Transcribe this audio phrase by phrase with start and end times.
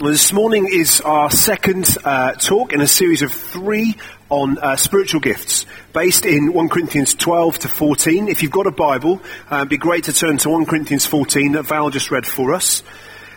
[0.00, 3.96] Well, this morning is our second uh, talk in a series of three
[4.28, 8.28] on uh, spiritual gifts, based in 1 Corinthians 12 to 14.
[8.28, 11.50] If you've got a Bible, uh, it'd be great to turn to 1 Corinthians 14
[11.52, 12.84] that Val just read for us.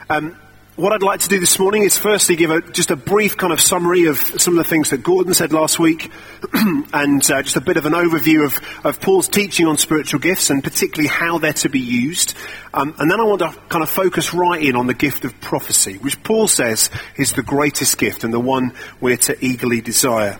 [0.07, 0.37] Um,
[0.77, 3.51] what I'd like to do this morning is firstly give a, just a brief kind
[3.51, 6.09] of summary of some of the things that Gordon said last week,
[6.53, 10.49] and uh, just a bit of an overview of, of Paul's teaching on spiritual gifts
[10.49, 12.35] and particularly how they're to be used.
[12.73, 15.39] Um, and then I want to kind of focus right in on the gift of
[15.41, 20.39] prophecy, which Paul says is the greatest gift and the one we're to eagerly desire.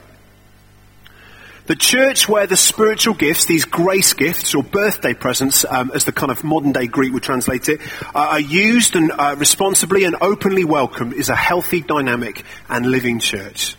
[1.71, 6.11] The church where the spiritual gifts, these grace gifts or birthday presents, um, as the
[6.11, 7.79] kind of modern day Greek would translate it,
[8.13, 13.19] uh, are used and uh, responsibly and openly welcomed is a healthy, dynamic and living
[13.19, 13.77] church.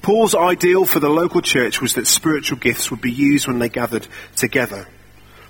[0.00, 3.68] Paul's ideal for the local church was that spiritual gifts would be used when they
[3.68, 4.88] gathered together.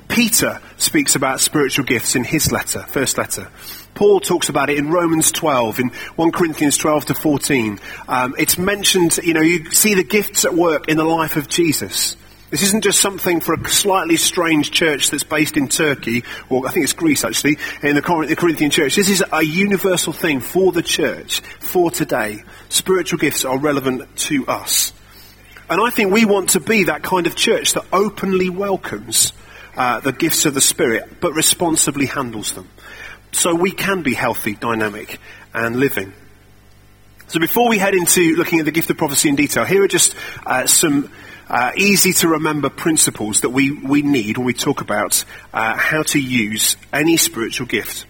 [0.08, 3.50] Peter speaks about spiritual gifts in his letter, first letter.
[3.94, 7.80] Paul talks about it in Romans 12, in 1 Corinthians 12 to 14.
[8.08, 11.48] Um, it's mentioned, you know, you see the gifts at work in the life of
[11.48, 12.16] Jesus.
[12.50, 16.70] This isn't just something for a slightly strange church that's based in Turkey, or I
[16.70, 18.94] think it's Greece actually, in the Corinthian church.
[18.94, 22.44] This is a universal thing for the church, for today.
[22.68, 24.92] Spiritual gifts are relevant to us.
[25.68, 29.32] And I think we want to be that kind of church that openly welcomes
[29.76, 32.68] uh, the gifts of the Spirit, but responsibly handles them
[33.32, 35.20] so we can be healthy, dynamic,
[35.52, 36.12] and living.
[37.28, 39.88] So before we head into looking at the gift of prophecy in detail, here are
[39.88, 41.10] just uh, some
[41.48, 46.02] uh, easy to remember principles that we, we need when we talk about uh, how
[46.04, 48.06] to use any spiritual gift.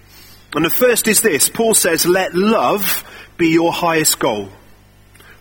[0.54, 1.48] And the first is this.
[1.48, 3.04] Paul says, let love
[3.36, 4.48] be your highest goal.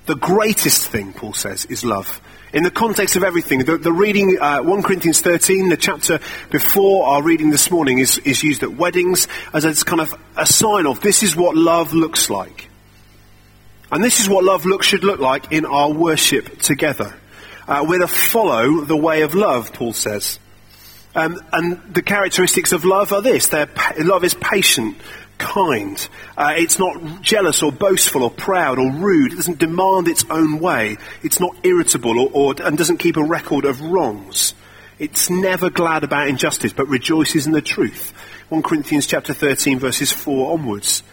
[0.05, 2.21] The greatest thing, Paul says, is love
[2.55, 3.59] in the context of everything.
[3.59, 8.17] The, the reading, uh, 1 Corinthians 13, the chapter before our reading this morning, is,
[8.19, 11.93] is used at weddings as a kind of a sign of this is what love
[11.93, 12.69] looks like.
[13.91, 17.13] And this is what love look, should look like in our worship together.
[17.67, 20.39] Uh, we're to follow the way of love, Paul says.
[21.13, 23.51] Um, and the characteristics of love are this.
[23.51, 24.95] love is patient,
[25.37, 26.07] kind.
[26.37, 29.33] Uh, it's not jealous or boastful or proud or rude.
[29.33, 30.97] It doesn't demand its own way.
[31.23, 34.53] It's not irritable or, or, and doesn't keep a record of wrongs.
[34.97, 38.11] It's never glad about injustice, but rejoices in the truth.
[38.49, 41.03] 1 Corinthians chapter 13 verses 4 onwards.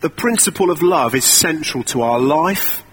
[0.00, 2.84] The principle of love is central to our life,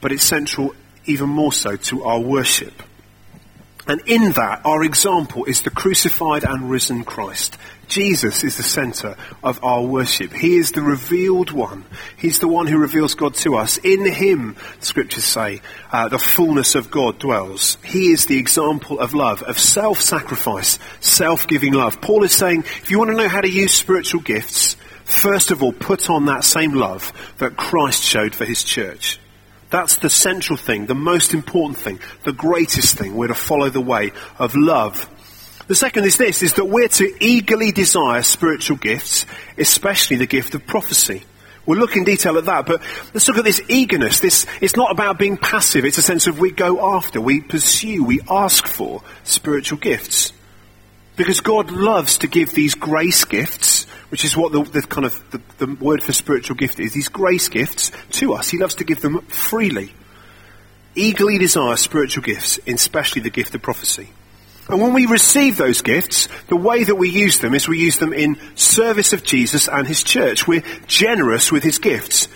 [0.00, 2.82] but it's central even more so to our worship.
[3.86, 7.58] And in that, our example is the crucified and risen Christ.
[7.86, 10.32] Jesus is the center of our worship.
[10.32, 11.84] He is the revealed one.
[12.16, 13.76] He's the one who reveals God to us.
[13.76, 15.60] In him, scriptures say,
[15.92, 17.76] uh, the fullness of God dwells.
[17.84, 22.00] He is the example of love, of self-sacrifice, self-giving love.
[22.00, 25.62] Paul is saying, if you want to know how to use spiritual gifts, first of
[25.62, 29.20] all, put on that same love that Christ showed for his church.
[29.70, 33.16] That's the central thing, the most important thing, the greatest thing.
[33.16, 35.10] We're to follow the way of love.
[35.66, 39.24] The second is this, is that we're to eagerly desire spiritual gifts,
[39.56, 41.22] especially the gift of prophecy.
[41.66, 42.82] We'll look in detail at that, but
[43.14, 44.20] let's look at this eagerness.
[44.20, 45.86] This, it's not about being passive.
[45.86, 50.32] It's a sense of we go after, we pursue, we ask for spiritual gifts.
[51.16, 53.73] Because God loves to give these grace gifts,
[54.14, 57.08] which is what the, the kind of the, the word for spiritual gift is, these
[57.08, 58.48] grace gifts to us.
[58.48, 59.92] He loves to give them freely.
[60.94, 64.08] Eagerly desire spiritual gifts, especially the gift of prophecy.
[64.68, 67.98] And when we receive those gifts, the way that we use them is we use
[67.98, 70.46] them in service of Jesus and his church.
[70.46, 72.28] We're generous with his gifts.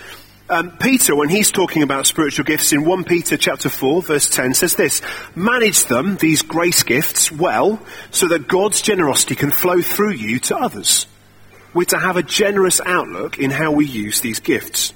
[0.51, 4.55] Um, Peter, when he's talking about spiritual gifts in 1 Peter chapter 4 verse 10
[4.55, 5.01] says this,
[5.37, 10.57] manage them, these grace gifts, well, so that God's generosity can flow through you to
[10.57, 11.07] others.
[11.75, 14.93] We're to have a generous outlook in how we use these gifts.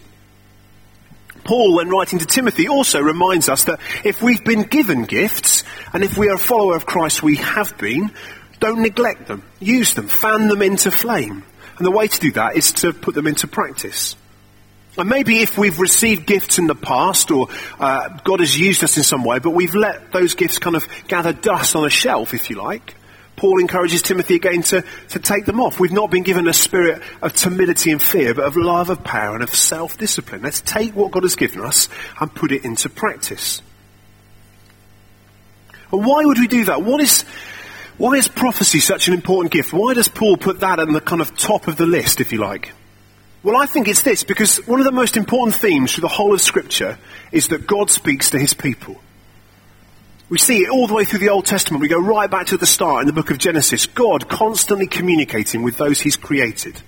[1.44, 6.04] Paul, when writing to Timothy, also reminds us that if we've been given gifts, and
[6.04, 8.12] if we are a follower of Christ, we have been,
[8.60, 9.42] don't neglect them.
[9.58, 10.08] Use them.
[10.08, 11.42] Fan them into flame.
[11.78, 14.14] And the way to do that is to put them into practice.
[14.96, 17.48] And maybe if we've received gifts in the past or
[17.80, 20.86] uh, God has used us in some way, but we've let those gifts kind of
[21.08, 22.94] gather dust on a shelf, if you like,
[23.36, 25.80] Paul encourages Timothy again to, to take them off.
[25.80, 29.34] We've not been given a spirit of timidity and fear, but of love, of power,
[29.34, 30.42] and of self-discipline.
[30.42, 31.88] Let's take what God has given us
[32.20, 33.62] and put it into practice.
[35.90, 36.82] And why would we do that?
[36.82, 37.22] What is,
[37.98, 39.72] why is prophecy such an important gift?
[39.72, 42.38] Why does Paul put that at the kind of top of the list, if you
[42.38, 42.72] like?
[43.42, 46.32] Well, I think it's this, because one of the most important themes through the whole
[46.32, 46.96] of Scripture
[47.32, 49.00] is that God speaks to his people.
[50.32, 51.82] We see it all the way through the Old Testament.
[51.82, 53.84] We go right back to the start in the book of Genesis.
[53.84, 56.80] God constantly communicating with those he's created.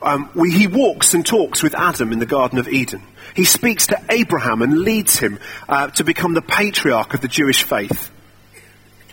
[0.00, 3.02] Um, we, he walks and talks with Adam in the Garden of Eden.
[3.36, 7.64] He speaks to Abraham and leads him uh, to become the patriarch of the Jewish
[7.64, 8.10] faith.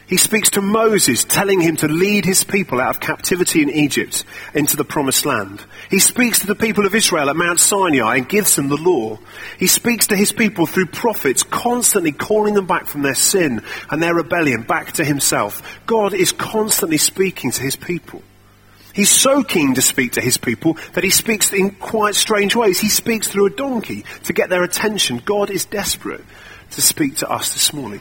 [0.07, 4.23] He speaks to Moses, telling him to lead his people out of captivity in Egypt
[4.53, 5.61] into the promised land.
[5.89, 9.19] He speaks to the people of Israel at Mount Sinai and gives them the law.
[9.59, 13.61] He speaks to his people through prophets, constantly calling them back from their sin
[13.91, 15.81] and their rebellion back to himself.
[15.85, 18.21] God is constantly speaking to his people.
[18.93, 22.79] He's so keen to speak to his people that he speaks in quite strange ways.
[22.79, 25.21] He speaks through a donkey to get their attention.
[25.23, 26.23] God is desperate
[26.71, 27.99] to speak to us this morning.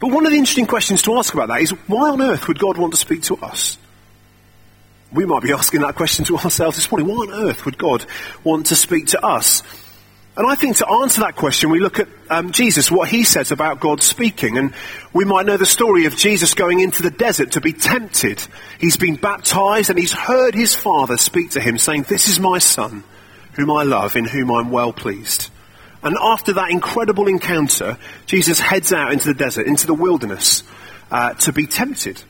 [0.00, 2.58] But one of the interesting questions to ask about that is why on earth would
[2.58, 3.76] God want to speak to us?
[5.12, 7.06] We might be asking that question to ourselves this morning.
[7.06, 8.06] Why on earth would God
[8.42, 9.62] want to speak to us?
[10.36, 13.50] And I think to answer that question, we look at um, Jesus, what he says
[13.50, 14.56] about God speaking.
[14.56, 14.72] And
[15.12, 18.40] we might know the story of Jesus going into the desert to be tempted.
[18.78, 22.58] He's been baptized and he's heard his father speak to him saying, This is my
[22.58, 23.04] son,
[23.52, 25.50] whom I love, in whom I'm well pleased.
[26.02, 30.62] And after that incredible encounter, Jesus heads out into the desert, into the wilderness,
[31.10, 32.22] uh, to be tempted.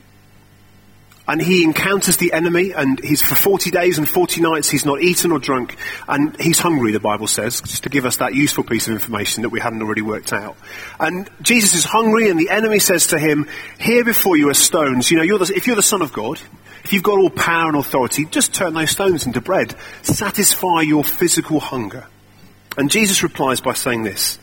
[1.27, 5.01] And he encounters the enemy, and he's for 40 days and 40 nights, he's not
[5.01, 5.77] eaten or drunk,
[6.07, 9.43] and he's hungry, the Bible says, just to give us that useful piece of information
[9.43, 10.57] that we hadn't already worked out.
[10.99, 13.47] And Jesus is hungry, and the enemy says to him,
[13.79, 15.09] Here before you are stones.
[15.11, 16.41] You know, you're the, if you're the Son of God,
[16.83, 19.75] if you've got all power and authority, just turn those stones into bread.
[20.01, 22.07] Satisfy your physical hunger.
[22.77, 24.39] And Jesus replies by saying this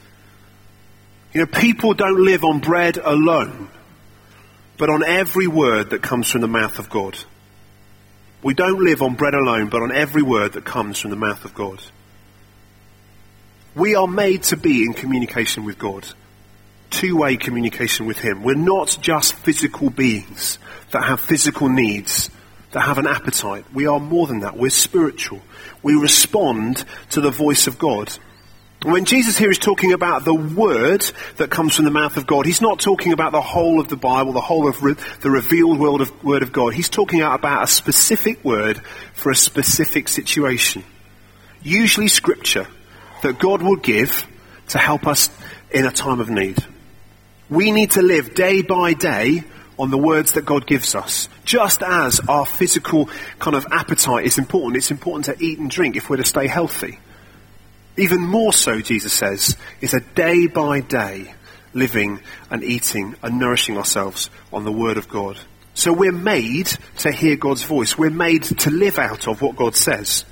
[1.32, 3.68] You know, people don't live on bread alone,
[4.76, 7.16] but on every word that comes from the mouth of God.
[8.42, 11.44] We don't live on bread alone, but on every word that comes from the mouth
[11.44, 11.82] of God.
[13.74, 16.06] We are made to be in communication with God.
[16.90, 18.42] Two way communication with Him.
[18.42, 20.58] We're not just physical beings
[20.92, 22.30] that have physical needs
[22.72, 23.64] that have an appetite.
[23.72, 24.56] We are more than that.
[24.56, 25.40] We're spiritual.
[25.82, 28.12] We respond to the voice of God.
[28.84, 31.02] When Jesus here is talking about the word
[31.36, 33.96] that comes from the mouth of God, he's not talking about the whole of the
[33.96, 36.74] Bible, the whole of re- the revealed word of, word of God.
[36.74, 38.80] He's talking about a specific word
[39.14, 40.84] for a specific situation.
[41.60, 42.68] Usually scripture
[43.22, 44.24] that God will give
[44.68, 45.28] to help us
[45.72, 46.56] in a time of need.
[47.50, 49.42] We need to live day by day
[49.78, 51.28] on the words that God gives us.
[51.44, 53.08] Just as our physical
[53.38, 56.46] kind of appetite is important, it's important to eat and drink if we're to stay
[56.46, 56.98] healthy.
[57.96, 61.34] Even more so, Jesus says, is a day by day
[61.74, 62.20] living
[62.50, 65.38] and eating and nourishing ourselves on the Word of God.
[65.74, 66.66] So we're made
[66.98, 67.96] to hear God's voice.
[67.96, 70.24] We're made to live out of what God says.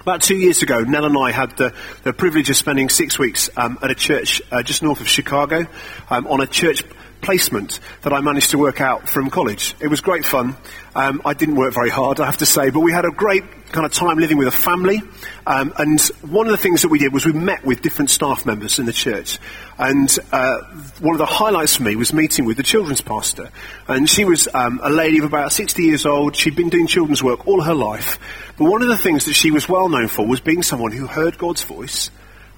[0.00, 3.50] About two years ago, Nell and I had the, the privilege of spending six weeks
[3.56, 5.66] um, at a church uh, just north of Chicago
[6.08, 6.82] um, on a church
[7.20, 9.74] placement that I managed to work out from college.
[9.80, 10.56] It was great fun.
[10.94, 13.44] Um, I didn't work very hard, I have to say, but we had a great
[13.72, 15.00] kind of time living with a family.
[15.46, 18.46] Um, and one of the things that we did was we met with different staff
[18.46, 19.38] members in the church.
[19.78, 20.58] And uh,
[21.00, 23.50] one of the highlights for me was meeting with the children's pastor.
[23.86, 26.34] And she was um, a lady of about 60 years old.
[26.34, 28.18] She'd been doing children's work all her life.
[28.56, 31.06] But one of the things that she was well known for was being someone who
[31.06, 32.10] heard God's voice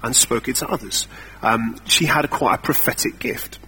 [0.03, 1.07] and spoke it to others.
[1.41, 3.59] Um, she had quite a prophetic gift.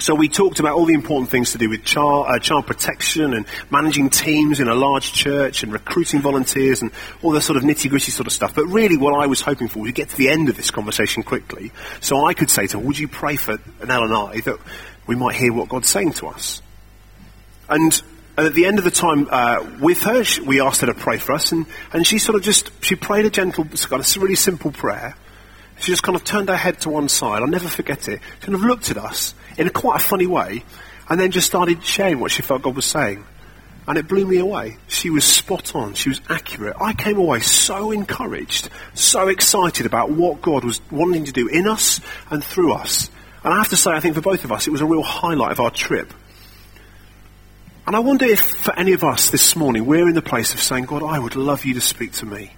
[0.00, 3.34] So we talked about all the important things to do with child, uh, child protection
[3.34, 7.64] and managing teams in a large church and recruiting volunteers and all the sort of
[7.64, 8.54] nitty gritty sort of stuff.
[8.54, 10.70] But really what I was hoping for was to get to the end of this
[10.70, 14.40] conversation quickly so I could say to her, would you pray for Nell and I
[14.42, 14.58] that
[15.08, 16.62] we might hear what God's saying to us?
[17.68, 18.00] And
[18.36, 21.18] at the end of the time uh, with her, she, we asked her to pray
[21.18, 24.36] for us and, and she sort of just, she prayed a gentle, got a really
[24.36, 25.16] simple prayer.
[25.80, 27.42] She just kind of turned her head to one side.
[27.42, 28.20] I'll never forget it.
[28.38, 30.64] She kind of looked at us in a quite a funny way,
[31.08, 33.24] and then just started sharing what she felt God was saying.
[33.86, 34.76] And it blew me away.
[34.86, 35.94] She was spot on.
[35.94, 36.76] She was accurate.
[36.78, 41.66] I came away so encouraged, so excited about what God was wanting to do in
[41.66, 42.00] us
[42.30, 43.10] and through us.
[43.42, 45.02] And I have to say, I think for both of us, it was a real
[45.02, 46.12] highlight of our trip.
[47.86, 50.60] And I wonder if for any of us this morning, we're in the place of
[50.60, 52.52] saying, God, I would love you to speak to me.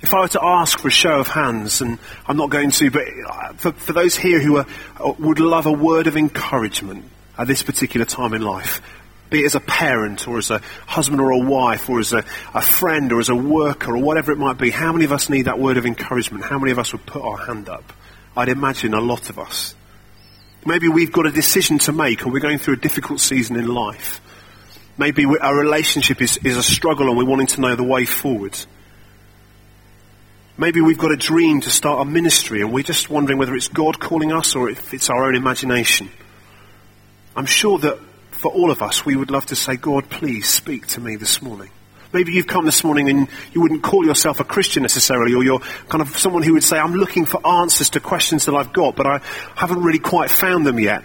[0.00, 2.90] If I were to ask for a show of hands, and I'm not going to,
[2.90, 4.66] but uh, for, for those here who are,
[5.00, 7.04] uh, would love a word of encouragement
[7.36, 8.80] at this particular time in life,
[9.30, 12.24] be it as a parent or as a husband or a wife or as a,
[12.54, 15.28] a friend or as a worker or whatever it might be, how many of us
[15.28, 16.44] need that word of encouragement?
[16.44, 17.92] How many of us would put our hand up?
[18.36, 19.74] I'd imagine a lot of us.
[20.64, 23.66] Maybe we've got a decision to make or we're going through a difficult season in
[23.66, 24.20] life.
[24.96, 28.58] Maybe our relationship is, is a struggle and we're wanting to know the way forward.
[30.60, 33.68] Maybe we've got a dream to start a ministry and we're just wondering whether it's
[33.68, 36.10] God calling us or if it's our own imagination.
[37.36, 37.96] I'm sure that
[38.32, 41.40] for all of us, we would love to say, God, please speak to me this
[41.40, 41.70] morning.
[42.12, 45.60] Maybe you've come this morning and you wouldn't call yourself a Christian necessarily, or you're
[45.60, 48.96] kind of someone who would say, I'm looking for answers to questions that I've got,
[48.96, 49.20] but I
[49.54, 51.04] haven't really quite found them yet.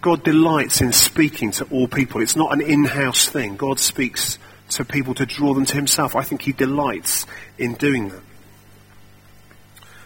[0.00, 2.20] God delights in speaking to all people.
[2.20, 3.54] It's not an in-house thing.
[3.54, 6.16] God speaks to people to draw them to himself.
[6.16, 7.26] I think he delights
[7.58, 8.22] in doing that.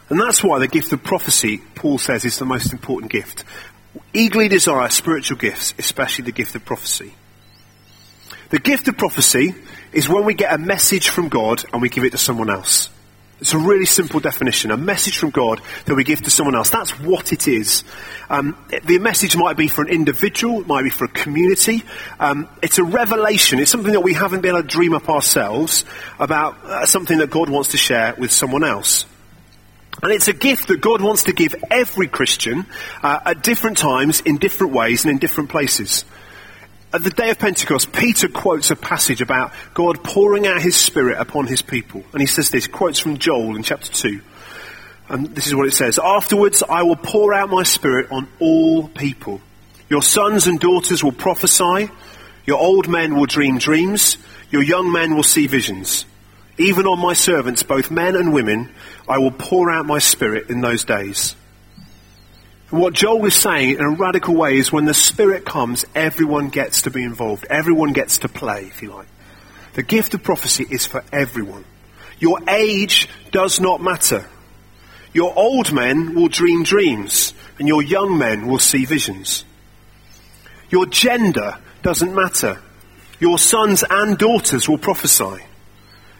[0.09, 3.45] And that's why the gift of prophecy, Paul says, is the most important gift.
[4.13, 7.15] Eagerly desire spiritual gifts, especially the gift of prophecy.
[8.51, 9.55] The gift of prophecy
[9.93, 12.91] is when we get a message from God and we give it to someone else.
[13.41, 14.71] It's a really simple definition.
[14.71, 16.71] A message from God that we give to someone else.
[16.71, 17.85] That's what it is.
[18.31, 21.83] Um, the message might be for an individual, it might be for a community.
[22.19, 23.59] Um, it's a revelation.
[23.59, 25.85] It's something that we haven't been able to dream up ourselves
[26.19, 29.05] about uh, something that God wants to share with someone else.
[30.03, 32.67] And it's a gift that God wants to give every Christian
[33.03, 36.05] uh, at different times, in different ways, and in different places.
[36.93, 41.19] At the day of Pentecost, Peter quotes a passage about God pouring out his Spirit
[41.19, 42.05] upon his people.
[42.13, 44.21] And he says this, quotes from Joel in chapter 2.
[45.09, 45.99] And this is what it says.
[46.03, 49.41] Afterwards, I will pour out my Spirit on all people.
[49.89, 51.91] Your sons and daughters will prophesy.
[52.45, 54.19] Your old men will dream dreams.
[54.51, 56.07] Your young men will see visions.
[56.59, 58.73] Even on my servants, both men and women,
[59.09, 61.37] I will pour out my spirit in those days.
[62.71, 66.49] And what Joel is saying in a radical way is when the spirit comes, everyone
[66.49, 67.47] gets to be involved.
[67.49, 69.07] Everyone gets to play, if you like.
[69.75, 71.65] The gift of prophecy is for everyone.
[72.19, 74.27] Your age does not matter.
[75.13, 79.45] Your old men will dream dreams, and your young men will see visions.
[80.71, 82.61] Your gender doesn't matter.
[83.21, 85.46] Your sons and daughters will prophesy.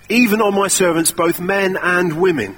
[0.09, 2.57] Even on my servants, both men and women,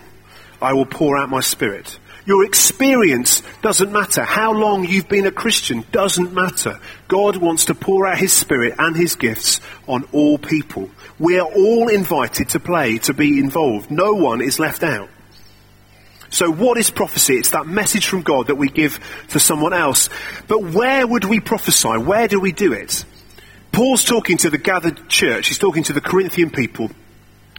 [0.61, 1.99] I will pour out my spirit.
[2.27, 4.23] Your experience doesn't matter.
[4.23, 6.79] How long you've been a Christian doesn't matter.
[7.09, 10.91] God wants to pour out His Spirit and His gifts on all people.
[11.19, 13.91] We are all invited to play, to be involved.
[13.91, 15.09] No one is left out.
[16.29, 17.37] So what is prophecy?
[17.37, 19.01] It's that message from God that we give
[19.31, 20.11] to someone else.
[20.49, 21.97] But where would we prophesy?
[21.97, 23.07] Where do we do it?
[23.73, 25.49] Paul's talking to the gathered church.
[25.49, 26.91] He's talking to the Corinthian people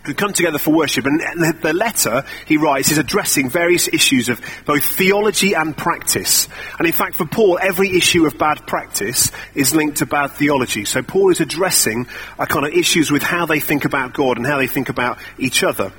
[0.03, 1.05] who come together for worship.
[1.05, 1.19] And
[1.61, 6.47] the letter he writes is addressing various issues of both theology and practice.
[6.77, 10.85] And in fact, for Paul, every issue of bad practice is linked to bad theology.
[10.85, 14.45] So Paul is addressing a kind of issues with how they think about God and
[14.45, 15.91] how they think about each other.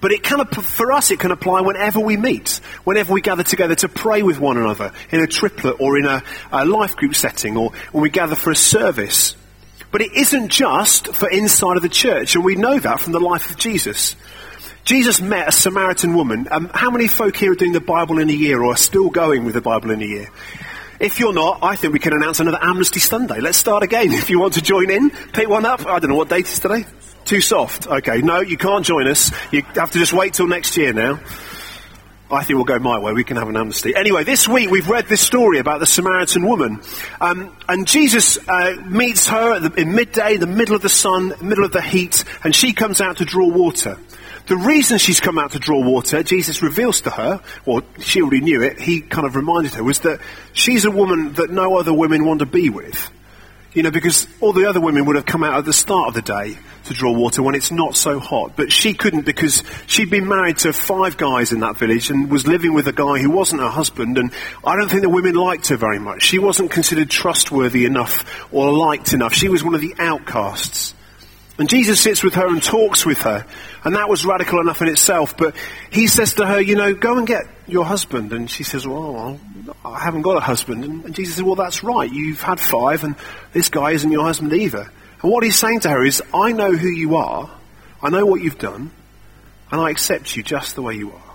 [0.00, 3.76] But it can, for us, it can apply whenever we meet, whenever we gather together
[3.76, 7.56] to pray with one another in a triplet or in a, a life group setting
[7.56, 9.36] or when we gather for a service.
[9.92, 13.20] But it isn't just for inside of the church, and we know that from the
[13.20, 14.16] life of Jesus.
[14.84, 16.48] Jesus met a Samaritan woman.
[16.50, 19.10] Um, how many folk here are doing the Bible in a year or are still
[19.10, 20.28] going with the Bible in a year?
[20.98, 23.40] If you're not, I think we can announce another Amnesty Sunday.
[23.40, 24.12] Let's start again.
[24.12, 25.86] If you want to join in, pick one up.
[25.86, 26.84] I don't know what date is today.
[27.24, 27.86] Too soft.
[27.86, 29.30] Okay, no, you can't join us.
[29.52, 31.20] You have to just wait till next year now.
[32.32, 33.12] I think we'll go my way.
[33.12, 33.94] We can have an amnesty.
[33.94, 36.80] Anyway, this week we've read this story about the Samaritan woman.
[37.20, 41.64] Um, and Jesus uh, meets her the, in midday, the middle of the sun, middle
[41.64, 43.98] of the heat, and she comes out to draw water.
[44.46, 48.40] The reason she's come out to draw water, Jesus reveals to her, or she already
[48.40, 50.20] knew it, he kind of reminded her, was that
[50.54, 53.10] she's a woman that no other women want to be with.
[53.74, 56.14] You know, because all the other women would have come out at the start of
[56.14, 58.52] the day to draw water when it's not so hot.
[58.54, 62.46] But she couldn't because she'd been married to five guys in that village and was
[62.46, 64.18] living with a guy who wasn't her husband.
[64.18, 64.30] And
[64.62, 66.22] I don't think the women liked her very much.
[66.22, 69.32] She wasn't considered trustworthy enough or liked enough.
[69.32, 70.94] She was one of the outcasts.
[71.58, 73.46] And Jesus sits with her and talks with her.
[73.84, 75.36] And that was radical enough in itself.
[75.36, 75.54] But
[75.90, 78.32] he says to her, you know, go and get your husband.
[78.32, 79.38] And she says, well,
[79.84, 80.84] I haven't got a husband.
[80.84, 82.10] And Jesus says, well, that's right.
[82.10, 83.16] You've had five and
[83.52, 84.90] this guy isn't your husband either.
[85.22, 87.50] And what he's saying to her is, I know who you are.
[88.02, 88.90] I know what you've done.
[89.70, 91.34] And I accept you just the way you are.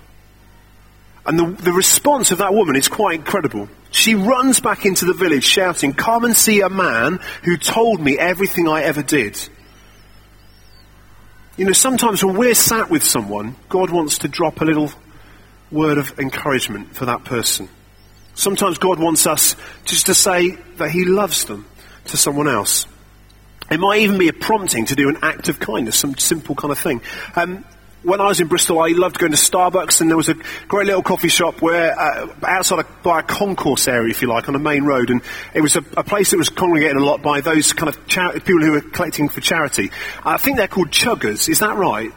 [1.28, 3.70] And the, the response of that woman is quite incredible.
[3.92, 8.18] She runs back into the village shouting, come and see a man who told me
[8.18, 9.38] everything I ever did.
[11.58, 14.92] You know, sometimes when we're sat with someone, God wants to drop a little
[15.72, 17.68] word of encouragement for that person.
[18.36, 21.66] Sometimes God wants us just to say that He loves them
[22.06, 22.86] to someone else.
[23.72, 26.72] It might even be a prompting to do an act of kindness, some simple kind
[26.72, 27.02] of thing.
[27.36, 27.66] Um,
[28.04, 30.36] when I was in Bristol, I loved going to Starbucks, and there was a
[30.68, 34.48] great little coffee shop where uh, outside a, by a concourse area, if you like,
[34.48, 35.22] on a main road, and
[35.54, 38.62] it was a, a place that was congregated a lot by those kind of people
[38.62, 39.92] who were collecting for charity.
[40.24, 41.50] I think they're called chuggers.
[41.50, 42.12] Is that right?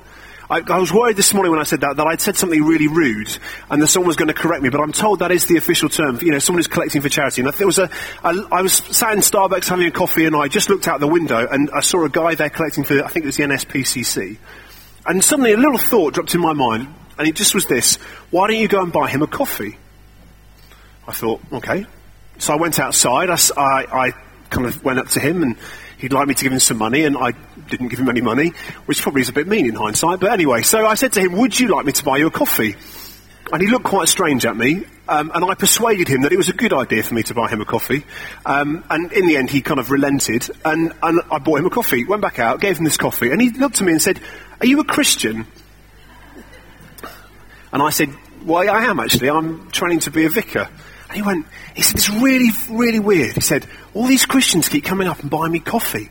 [0.51, 2.89] I, I, was worried this morning when I said that, that I'd said something really
[2.89, 3.39] rude
[3.71, 5.89] and that someone was going to correct me, but I'm told that is the official
[5.89, 7.43] term, you know, someone who's collecting for charity.
[7.43, 7.89] And there was a,
[8.25, 11.07] a, I was sat in Starbucks having a coffee and I just looked out the
[11.07, 14.39] window and I saw a guy there collecting for, I think it was the NSPCC.
[15.07, 17.97] And suddenly a little thought dropped in my mind, and it just was this,
[18.31, 19.79] why don't you go and buy him a coffee?
[21.07, 21.87] I thought, okay.
[22.39, 24.11] So I went outside, I, I, I
[24.51, 25.57] kind of went up to him and
[25.99, 27.33] he'd like me to give him some money, and I
[27.69, 28.53] didn't give him any money,
[28.87, 30.21] which probably is a bit mean in hindsight.
[30.21, 32.31] But anyway, so I said to him, Would you like me to buy you a
[32.31, 32.75] coffee?
[33.53, 36.49] And he looked quite strange at me, um, and I persuaded him that it was
[36.49, 38.05] a good idea for me to buy him a coffee.
[38.47, 41.71] Um, and in the end, he kind of relented, and, and I bought him a
[41.71, 42.05] coffee.
[42.05, 44.21] Went back out, gave him this coffee, and he looked at me and said,
[44.61, 45.49] Are you a Christian?
[47.73, 48.15] And I said,
[48.45, 49.31] Well, I am actually.
[49.31, 50.69] I'm training to be a vicar.
[51.09, 53.35] And he went, he said, it's really, really weird.
[53.35, 56.09] He said, all these Christians keep coming up and buying me coffee.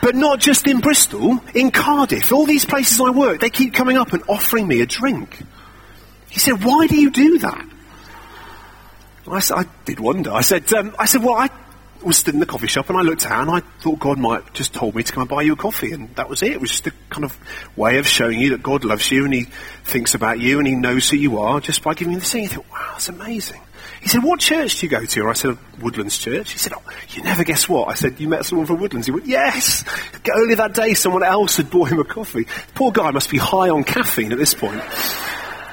[0.00, 3.98] But not just in Bristol, in Cardiff, all these places I work, they keep coming
[3.98, 5.42] up and offering me a drink.
[6.28, 7.66] He said, why do you do that?
[9.28, 10.32] I, said, I did wonder.
[10.32, 11.50] I said, um, I said, well, I
[12.04, 14.54] was stood in the coffee shop and I looked out and I thought God might
[14.54, 16.52] just told me to come and buy you a coffee and that was it.
[16.52, 17.36] It was just a kind of
[17.76, 19.46] way of showing you that God loves you and He
[19.84, 22.44] thinks about you and He knows who you are just by giving you the thing.
[22.44, 23.60] You thought, wow, that's amazing.
[24.00, 25.28] He said, what church do you go to?
[25.28, 26.52] I said, Woodlands Church.
[26.52, 27.88] He said, oh, you never guess what?
[27.88, 29.06] I said, you met someone from Woodlands.
[29.06, 29.84] He went, yes.
[30.32, 32.46] Only that day, someone else had bought him a coffee.
[32.74, 34.80] Poor guy must be high on caffeine at this point.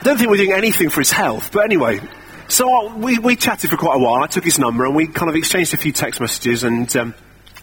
[0.04, 2.02] I don't think we're doing anything for his health, but anyway,
[2.50, 4.22] so we, we chatted for quite a while.
[4.22, 7.16] I took his number and we kind of exchanged a few text messages and um,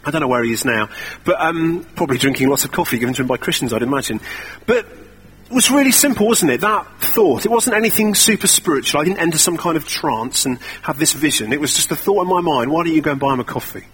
[0.06, 0.88] I don't know where he is now,
[1.24, 4.22] but um, probably drinking lots of coffee given to him by Christians, I'd imagine.
[4.64, 6.62] But it was really simple, wasn't it?
[6.62, 7.44] That thought.
[7.44, 9.02] It wasn't anything super spiritual.
[9.02, 11.52] I didn't enter some kind of trance and have this vision.
[11.52, 12.72] It was just a thought in my mind.
[12.72, 13.84] Why don't you go and buy him a coffee?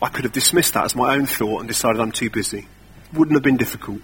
[0.00, 2.68] I could have dismissed that as my own thought and decided I'm too busy.
[3.12, 4.00] Wouldn't have been difficult.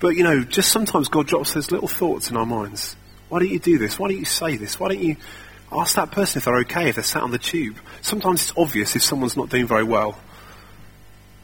[0.00, 2.96] But you know, just sometimes God drops those little thoughts in our minds.
[3.28, 3.98] Why don't you do this?
[3.98, 4.80] Why don't you say this?
[4.80, 5.16] Why don't you
[5.70, 7.76] ask that person if they're okay, if they're sat on the tube?
[8.00, 10.18] Sometimes it's obvious if someone's not doing very well.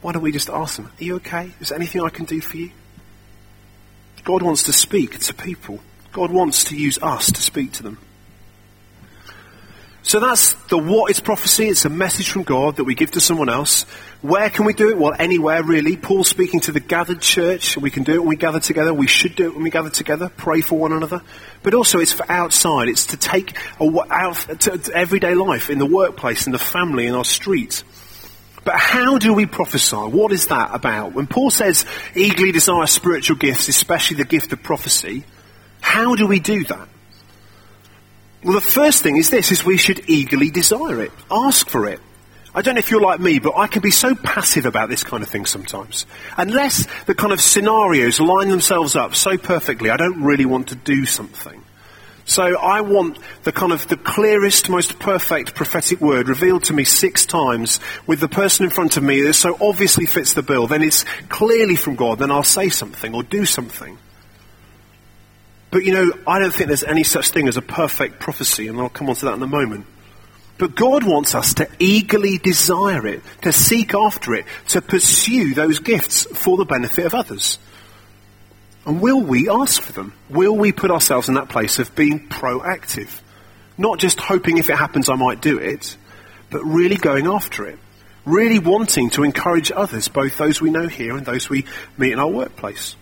[0.01, 1.51] Why don't we just ask them, Are you okay?
[1.59, 2.71] Is there anything I can do for you?
[4.23, 5.79] God wants to speak to people.
[6.11, 7.99] God wants to use us to speak to them.
[10.07, 11.67] So that's the what is prophecy.
[11.67, 13.83] It's a message from God that we give to someone else.
[14.21, 14.97] Where can we do it?
[14.97, 15.97] Well, anywhere really.
[15.97, 17.75] Paul's speaking to the gathered church.
[17.75, 18.93] We can do it when we gather together.
[18.93, 20.29] We should do it when we gather together.
[20.29, 21.21] Pray for one another.
[21.61, 22.87] But also it's for outside.
[22.87, 27.25] It's to take out to, everyday life in the workplace, in the family, in our
[27.25, 27.83] street.
[28.63, 29.97] But how do we prophesy?
[29.97, 31.15] What is that about?
[31.15, 35.25] When Paul says eagerly desire spiritual gifts, especially the gift of prophecy,
[35.81, 36.87] how do we do that?
[38.47, 41.11] Well, the first thing is this, is we should eagerly desire it.
[41.29, 41.99] Ask for it.
[42.55, 45.03] I don't know if you're like me, but I can be so passive about this
[45.03, 46.05] kind of thing sometimes.
[46.37, 50.75] Unless the kind of scenarios line themselves up so perfectly, I don't really want to
[50.75, 51.61] do something.
[52.23, 56.85] So I want the kind of the clearest, most perfect prophetic word revealed to me
[56.85, 60.67] six times with the person in front of me that so obviously fits the bill.
[60.67, 62.19] Then it's clearly from God.
[62.19, 63.97] Then I'll say something or do something.
[65.77, 68.79] But you know, I don't think there's any such thing as a perfect prophecy, and
[68.79, 69.85] I'll come on to that in a moment.
[70.57, 75.77] But God wants us to eagerly desire it, to seek after it, to pursue those
[75.77, 77.59] gifts for the benefit of others.
[78.87, 80.15] And will we ask for them?
[80.31, 83.21] Will we put ourselves in that place of being proactive?
[83.77, 85.95] Not just hoping if it happens I might do it,
[86.49, 87.77] but really going after it.
[88.25, 91.65] Really wanting to encourage others, both those we know here and those we
[91.99, 92.95] meet in our workplace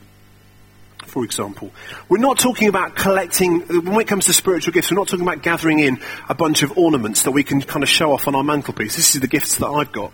[1.05, 1.71] for example.
[2.09, 5.41] We're not talking about collecting, when it comes to spiritual gifts, we're not talking about
[5.41, 8.43] gathering in a bunch of ornaments that we can kind of show off on our
[8.43, 8.95] mantelpiece.
[8.95, 10.11] This is the gifts that I've got.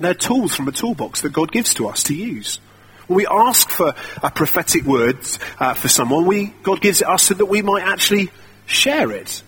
[0.00, 2.60] They're tools from a toolbox that God gives to us to use.
[3.06, 5.18] When we ask for a prophetic word
[5.58, 8.30] uh, for someone, we, God gives it us so that we might actually
[8.66, 9.42] share it.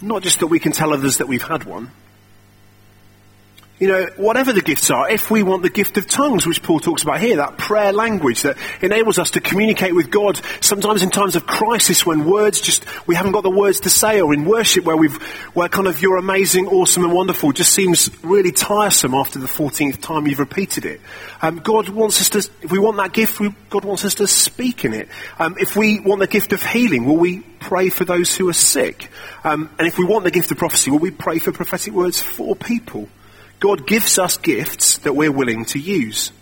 [0.00, 1.90] Not just that we can tell others that we've had one.
[3.78, 6.80] You know, whatever the gifts are, if we want the gift of tongues, which Paul
[6.80, 11.10] talks about here, that prayer language that enables us to communicate with God, sometimes in
[11.10, 14.46] times of crisis when words just, we haven't got the words to say, or in
[14.46, 15.20] worship where we've,
[15.52, 20.00] where kind of you're amazing, awesome and wonderful just seems really tiresome after the 14th
[20.00, 21.02] time you've repeated it.
[21.42, 24.26] Um, God wants us to, if we want that gift, we, God wants us to
[24.26, 25.10] speak in it.
[25.38, 28.54] Um, if we want the gift of healing, will we pray for those who are
[28.54, 29.10] sick?
[29.44, 32.22] Um, and if we want the gift of prophecy, will we pray for prophetic words
[32.22, 33.10] for people?
[33.58, 36.32] God gives us gifts that we're willing to use.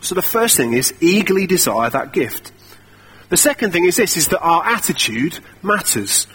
[0.00, 2.52] So the first thing is eagerly desire that gift.
[3.30, 6.26] The second thing is this, is that our attitude matters.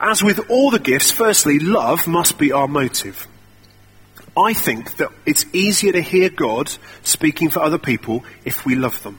[0.00, 3.28] As with all the gifts, firstly, love must be our motive.
[4.36, 6.70] I think that it's easier to hear God
[7.02, 9.18] speaking for other people if we love them.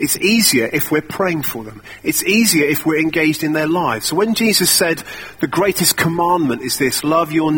[0.00, 1.82] It's easier if we're praying for them.
[2.02, 4.06] It's easier if we're engaged in their lives.
[4.06, 5.04] So when Jesus said
[5.40, 7.52] the greatest commandment is this, love your,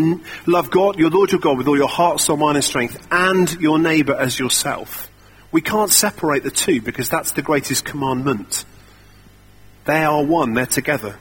[0.47, 3.53] love God, your Lord your God with all your heart, soul, mind and strength, and
[3.61, 5.09] your neighbor as yourself.
[5.53, 8.65] We can't separate the two because that's the greatest commandment.
[9.85, 11.17] They are one, they're together.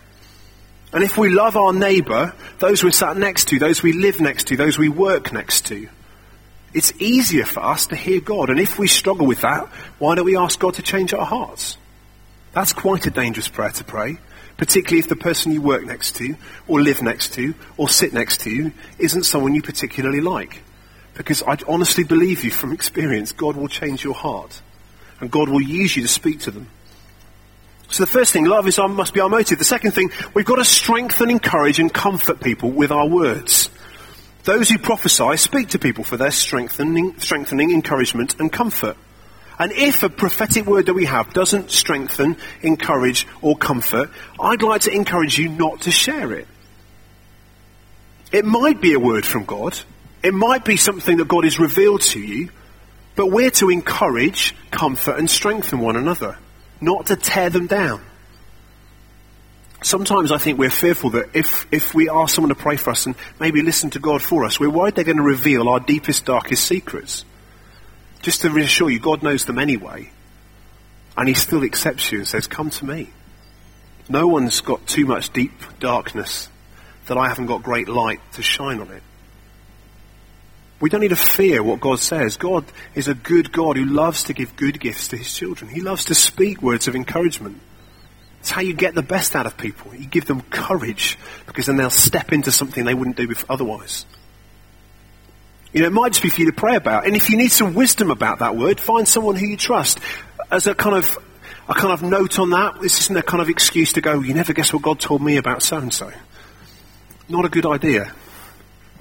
[0.92, 4.48] And if we love our neighbour, those we're sat next to, those we live next
[4.48, 5.88] to, those we work next to,
[6.74, 8.50] it's easier for us to hear God.
[8.50, 9.68] And if we struggle with that,
[10.00, 11.78] why don't we ask God to change our hearts?
[12.54, 14.18] That's quite a dangerous prayer to pray,
[14.58, 16.36] particularly if the person you work next to,
[16.68, 20.64] or live next to, or sit next to isn't someone you particularly like.
[21.14, 24.62] Because I honestly believe you from experience, God will change your heart.
[25.20, 26.68] And God will use you to speak to them.
[27.90, 29.60] So the first thing, love is our, must be our motive.
[29.60, 33.70] The second thing, we've got to strengthen, encourage, and comfort people with our words.
[34.44, 38.98] Those who prophesy speak to people for their strengthening, strengthening, encouragement, and comfort.
[39.60, 44.82] And if a prophetic word that we have doesn't strengthen, encourage, or comfort, I'd like
[44.82, 46.48] to encourage you not to share it.
[48.32, 49.78] It might be a word from God.
[50.24, 52.50] It might be something that God has revealed to you.
[53.16, 56.38] But we're to encourage, comfort, and strengthen one another
[56.82, 58.02] not to tear them down.
[59.92, 63.08] Sometimes I think we're fearful that if, if we ask someone to pray for us
[63.08, 66.24] and maybe listen to God for us, we're worried they're going to reveal our deepest,
[66.24, 67.26] darkest secrets.
[68.22, 70.10] Just to reassure you, God knows them anyway.
[71.18, 73.10] And He still accepts you and says, Come to me.
[74.08, 75.52] No one's got too much deep
[75.82, 76.48] darkness
[77.08, 79.04] that I haven't got great light to shine on it.
[80.80, 82.38] We don't need to fear what God says.
[82.38, 82.64] God
[82.96, 85.70] is a good God who loves to give good gifts to his children.
[85.70, 87.60] He loves to speak words of encouragement.
[88.42, 89.94] It's how you get the best out of people.
[89.96, 94.06] You give them courage because then they'll step into something they wouldn't do otherwise.
[95.74, 97.06] You know, it might just be for you to pray about.
[97.06, 100.00] And if you need some wisdom about that word, find someone who you trust.
[100.52, 101.18] As a kind of,
[101.70, 104.34] a kind of note on that, this isn't a kind of excuse to go, you
[104.34, 106.12] never guess what God told me about so and so.
[107.30, 108.14] Not a good idea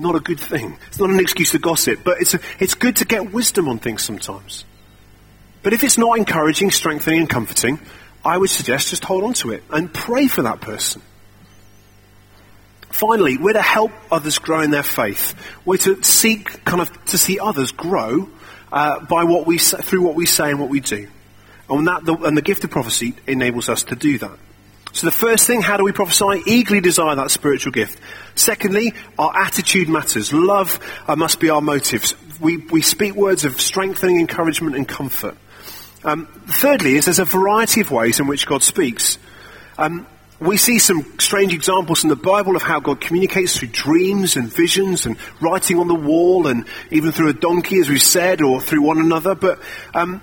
[0.01, 0.79] not a good thing.
[0.89, 3.79] It's not an excuse to gossip, but it's, a, it's good to get wisdom on
[3.79, 4.65] things sometimes.
[5.63, 7.79] But if it's not encouraging, strengthening, and comforting,
[8.25, 11.03] I would suggest just hold on to it and pray for that person.
[12.91, 15.35] Finally, we're to help others grow in their faith.
[15.65, 18.29] We're to seek kind of to see others grow
[18.73, 21.09] uh, by what we say, through what we say and what we do,
[21.69, 24.39] and that the, and the gift of prophecy enables us to do that.
[24.93, 26.43] So the first thing, how do we prophesy?
[26.47, 28.01] Eagerly desire that spiritual gift.
[28.35, 30.33] Secondly, our attitude matters.
[30.33, 32.17] Love uh, must be our motives.
[32.41, 35.37] We, we speak words of strengthening, encouragement, and comfort.
[36.05, 39.19] Um, thirdly, is there's a variety of ways in which God speaks.
[39.77, 40.07] Um,
[40.41, 44.51] we see some strange examples in the Bible of how God communicates through dreams and
[44.51, 48.61] visions and writing on the wall and even through a donkey, as we said, or
[48.61, 49.35] through one another.
[49.35, 49.61] But
[49.93, 50.23] um,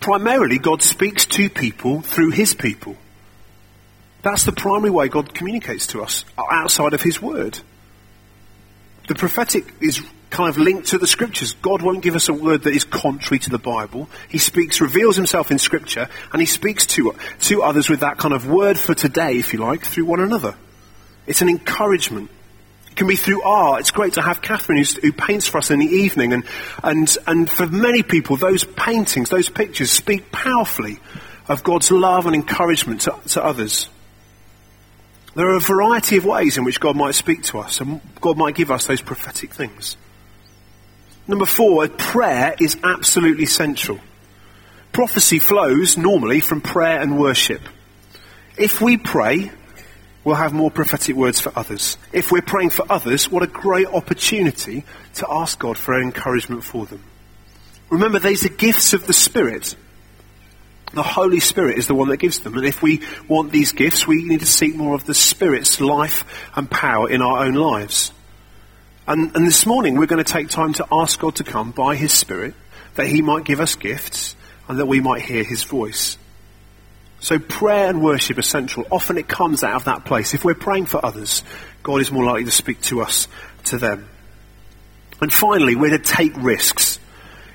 [0.00, 2.96] primarily, God speaks to people through His people.
[4.22, 7.58] That's the primary way God communicates to us outside of His Word.
[9.08, 10.00] The prophetic is
[10.32, 11.52] kind of linked to the Scriptures.
[11.52, 14.08] God won't give us a word that is contrary to the Bible.
[14.28, 18.34] He speaks, reveals Himself in Scripture, and He speaks to, to others with that kind
[18.34, 20.56] of word for today, if you like, through one another.
[21.26, 22.30] It's an encouragement.
[22.90, 23.80] It can be through art.
[23.80, 26.32] It's great to have Catherine who paints for us in the evening.
[26.32, 26.44] And,
[26.82, 30.98] and, and for many people, those paintings, those pictures speak powerfully
[31.48, 33.88] of God's love and encouragement to, to others.
[35.34, 38.36] There are a variety of ways in which God might speak to us, and God
[38.36, 39.96] might give us those prophetic things.
[41.28, 44.00] Number four, prayer is absolutely central.
[44.92, 47.62] Prophecy flows normally from prayer and worship.
[48.58, 49.50] If we pray,
[50.24, 51.96] we'll have more prophetic words for others.
[52.12, 56.86] If we're praying for others, what a great opportunity to ask God for encouragement for
[56.86, 57.02] them.
[57.88, 59.76] Remember, these are gifts of the Spirit.
[60.92, 62.56] The Holy Spirit is the one that gives them.
[62.56, 66.24] And if we want these gifts, we need to seek more of the Spirit's life
[66.54, 68.12] and power in our own lives.
[69.06, 71.96] And, and this morning we're going to take time to ask God to come by
[71.96, 72.54] His Spirit,
[72.94, 74.36] that He might give us gifts
[74.68, 76.16] and that we might hear His voice.
[77.20, 78.86] So prayer and worship are central.
[78.90, 80.34] Often it comes out of that place.
[80.34, 81.42] If we're praying for others,
[81.82, 83.28] God is more likely to speak to us,
[83.66, 84.08] to them.
[85.20, 86.98] And finally, we're to take risks.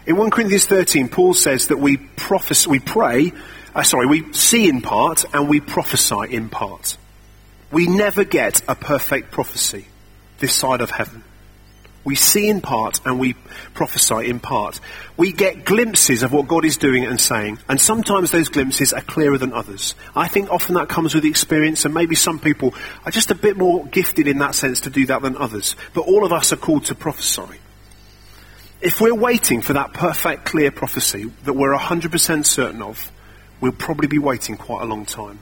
[0.05, 3.33] In 1 Corinthians 13, Paul says that we prophesy, we pray,
[3.75, 6.97] uh, sorry, we see in part and we prophesy in part.
[7.71, 9.85] We never get a perfect prophecy
[10.39, 11.23] this side of heaven.
[12.03, 13.33] We see in part and we
[13.73, 14.79] prophesy in part.
[15.17, 19.01] We get glimpses of what God is doing and saying, and sometimes those glimpses are
[19.01, 19.93] clearer than others.
[20.15, 22.73] I think often that comes with experience, and maybe some people
[23.05, 25.75] are just a bit more gifted in that sense to do that than others.
[25.93, 27.59] But all of us are called to prophesy.
[28.79, 33.11] If we're waiting for that perfect, clear prophecy that we're 100% certain of,
[33.59, 35.39] we'll probably be waiting quite a long time.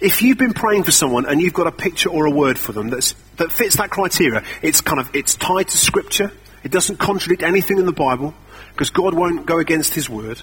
[0.00, 2.72] If you've been praying for someone and you've got a picture or a word for
[2.72, 6.30] them that's, that fits that criteria, it's kind of, it's tied to scripture,
[6.62, 8.34] it doesn't contradict anything in the Bible,
[8.72, 10.42] because God won't go against his word.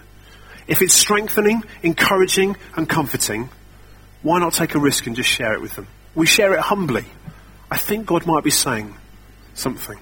[0.65, 3.49] If it's strengthening, encouraging, and comforting,
[4.23, 5.87] why not take a risk and just share it with them?
[6.15, 7.05] We share it humbly.
[7.69, 8.95] I think God might be saying
[9.53, 9.99] something.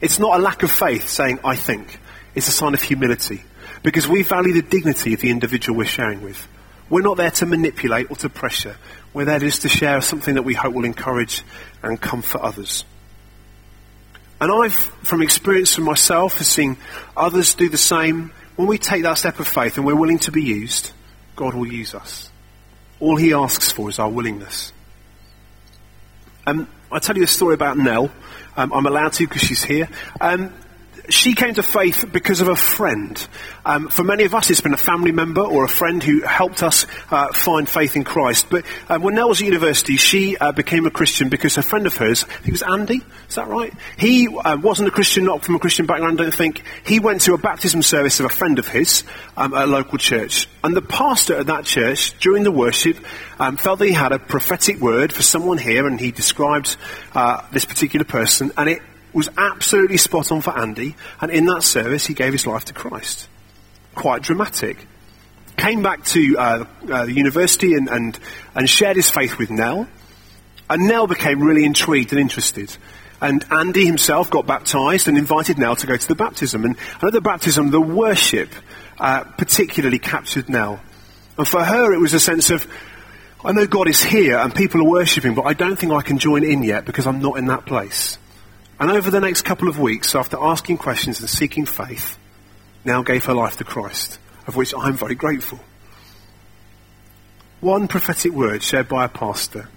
[0.00, 2.00] It's not a lack of faith saying, I think.
[2.34, 3.44] It's a sign of humility.
[3.82, 6.46] Because we value the dignity of the individual we're sharing with.
[6.90, 8.76] We're not there to manipulate or to pressure.
[9.14, 11.42] We're there just to share something that we hope will encourage
[11.82, 12.84] and comfort others.
[14.40, 16.76] And I've, from experience from myself, have seen
[17.16, 18.32] others do the same.
[18.56, 20.92] When we take that step of faith and we're willing to be used,
[21.36, 22.28] God will use us.
[22.98, 24.72] All He asks for is our willingness.
[26.46, 28.10] Um, I'll tell you a story about Nell.
[28.56, 29.88] Um, I'm allowed to because she's here.
[30.20, 30.52] Um,
[31.12, 33.26] she came to faith because of a friend.
[33.64, 36.62] Um, for many of us, it's been a family member or a friend who helped
[36.62, 38.46] us uh, find faith in Christ.
[38.50, 41.86] But um, when Nell was at university, she uh, became a Christian because a friend
[41.86, 43.72] of hers, I think it was Andy, is that right?
[43.98, 46.62] He uh, wasn't a Christian, not from a Christian background, I don't think.
[46.84, 49.04] He went to a baptism service of a friend of his
[49.36, 50.48] um, at a local church.
[50.64, 52.96] And the pastor at that church, during the worship,
[53.38, 56.76] um, felt that he had a prophetic word for someone here, and he described
[57.14, 61.62] uh, this particular person, and it was absolutely spot on for Andy, and in that
[61.62, 63.28] service, he gave his life to Christ.
[63.94, 64.86] Quite dramatic.
[65.56, 68.18] Came back to uh, uh, the university and, and,
[68.54, 69.88] and shared his faith with Nell,
[70.68, 72.76] and Nell became really intrigued and interested.
[73.20, 76.64] And Andy himself got baptized and invited Nell to go to the baptism.
[76.64, 78.50] And at the baptism, the worship
[78.98, 80.80] uh, particularly captured Nell.
[81.36, 82.66] And for her, it was a sense of,
[83.44, 86.18] I know God is here and people are worshipping, but I don't think I can
[86.18, 88.16] join in yet because I'm not in that place.
[88.80, 92.18] And over the next couple of weeks, after asking questions and seeking faith,
[92.82, 95.60] Nell gave her life to Christ, of which I'm very grateful.
[97.60, 99.68] One prophetic word shared by a pastor,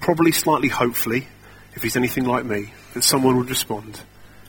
[0.00, 1.28] probably slightly hopefully,
[1.76, 4.00] if he's anything like me, that someone would respond,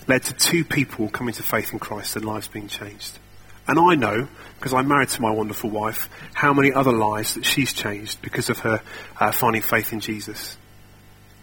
[0.08, 3.20] led to two people coming to faith in Christ and lives being changed.
[3.68, 7.46] And I know, because I'm married to my wonderful wife, how many other lives that
[7.46, 8.82] she's changed because of her
[9.20, 10.58] uh, finding faith in Jesus.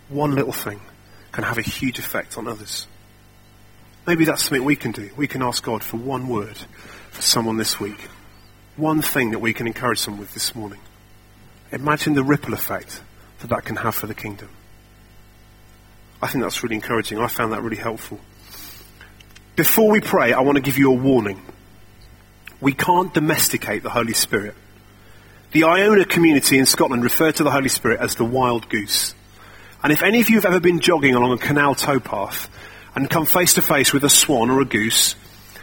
[0.09, 0.81] One little thing
[1.33, 2.87] can have a huge effect on others.
[4.07, 5.11] Maybe that's something we can do.
[5.17, 6.57] We can ask God for one word
[7.11, 8.09] for someone this week.
[8.77, 10.81] One thing that we can encourage someone with this morning.
[11.71, 13.03] Imagine the ripple effect
[13.41, 14.49] that that can have for the kingdom.
[16.23, 17.19] I think that's really encouraging.
[17.19, 18.19] I found that really helpful.
[19.57, 21.43] Before we pray, I want to give you a warning.
[22.61, 24.55] We can't domesticate the Holy Spirit.
[25.53, 29.15] The Iona community in Scotland refer to the Holy Spirit as the wild goose.
[29.83, 32.49] And if any of you have ever been jogging along a canal towpath
[32.95, 35.15] and come face to face with a swan or a goose,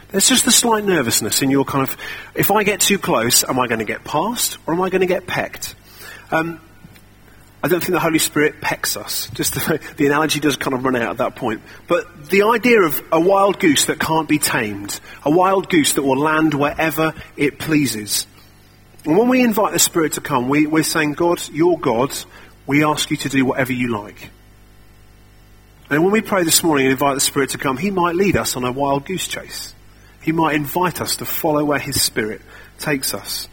[0.08, 1.96] there's just a slight nervousness in your kind of,
[2.34, 5.02] if I get too close, am I going to get past or am I going
[5.02, 5.74] to get pecked?
[6.30, 6.60] Um,
[7.62, 9.28] I don't think the Holy Spirit pecks us.
[9.30, 11.60] Just the, the, analogy does kind of run out at that point.
[11.86, 16.02] But the idea of a wild goose that can't be tamed, a wild goose that
[16.02, 18.26] will land wherever it pleases.
[19.04, 22.16] And when we invite the Spirit to come, we, we're saying, God, you're God,
[22.68, 24.30] we ask you to do whatever you like.
[25.90, 28.36] And when we pray this morning and invite the Spirit to come, He might lead
[28.36, 29.74] us on a wild goose chase.
[30.22, 32.42] He might invite us to follow where His Spirit
[32.78, 33.48] takes us.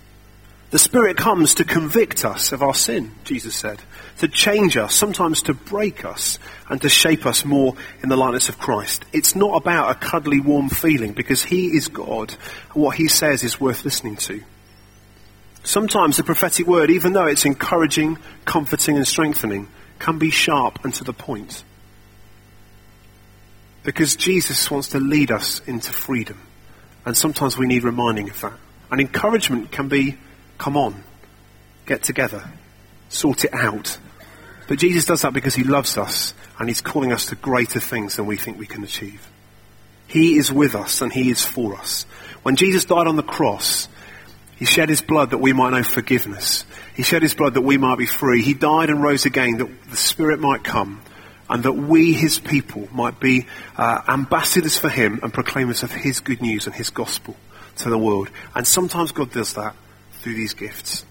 [0.72, 3.80] The Spirit comes to convict us of our sin, Jesus said,
[4.18, 8.50] to change us, sometimes to break us, and to shape us more in the likeness
[8.50, 9.06] of Christ.
[9.14, 12.36] It's not about a cuddly, warm feeling, because He is God,
[12.74, 14.44] and what He says is worth listening to.
[15.66, 20.94] Sometimes the prophetic word, even though it's encouraging, comforting, and strengthening, can be sharp and
[20.94, 21.64] to the point.
[23.84, 26.40] Because Jesus wants to lead us into freedom.
[27.04, 28.54] And sometimes we need reminding of that.
[28.92, 30.18] And encouragement can be,
[30.60, 31.04] come on,
[31.88, 32.48] get together,
[33.10, 33.98] sort it out.
[34.68, 38.18] But Jesus does that because he loves us and he's calling us to greater things
[38.18, 39.28] than we think we can achieve.
[40.08, 42.06] He is with us and he is for us.
[42.44, 43.88] When Jesus died on the cross,
[44.58, 46.64] he shed his blood that we might know forgiveness.
[46.96, 48.42] He shed his blood that we might be free.
[48.42, 51.02] He died and rose again that the Spirit might come
[51.50, 56.22] and that we, his people, might be uh, ambassadors for him and proclaimers of his
[56.22, 57.36] good news and his gospel
[57.78, 58.30] to the world.
[58.56, 59.76] And sometimes God does that
[60.22, 61.04] through these gifts.